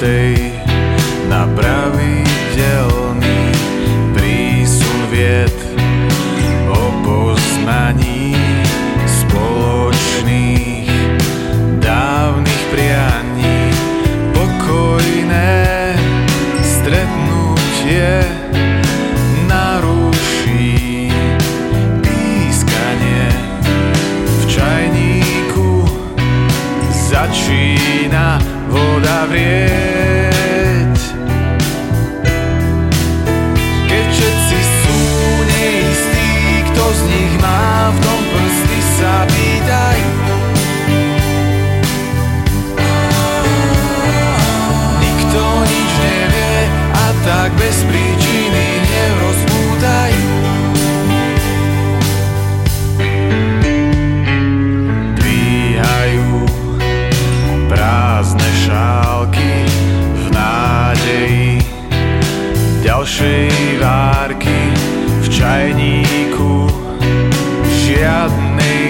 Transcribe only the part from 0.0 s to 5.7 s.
tej na pravidelný prísun vied